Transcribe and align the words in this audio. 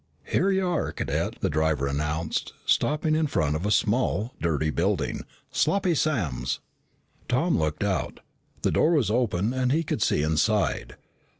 "Here 0.23 0.49
ya 0.49 0.67
are, 0.67 0.91
Cadet," 0.91 1.35
the 1.41 1.49
driver 1.51 1.85
announced, 1.85 2.53
stopping 2.65 3.13
in 3.13 3.27
front 3.27 3.55
of 3.55 3.67
a 3.67 3.71
small, 3.71 4.33
dirty 4.41 4.71
building. 4.71 5.21
"Sloppy 5.51 5.93
Sam's." 5.93 6.59
Tom 7.29 7.55
looked 7.55 7.83
out. 7.83 8.21
The 8.63 8.71
door 8.71 8.93
was 8.93 9.11
open 9.11 9.53
and 9.53 9.71
he 9.71 9.83
could 9.83 10.01
see 10.01 10.23
inside. 10.23 10.95